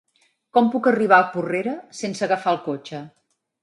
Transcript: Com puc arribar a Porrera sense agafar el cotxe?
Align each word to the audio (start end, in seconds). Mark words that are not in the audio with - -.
Com 0.57 0.71
puc 0.75 0.89
arribar 0.93 1.21
a 1.25 1.29
Porrera 1.35 1.77
sense 2.01 2.29
agafar 2.31 2.59
el 2.59 2.63
cotxe? 2.71 3.09